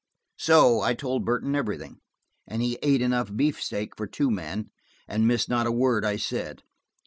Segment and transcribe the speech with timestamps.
[0.39, 1.99] So–I told Burton everything,
[2.47, 4.71] and he ate enough beefsteak for two men,
[5.07, 6.63] and missed not a word I said.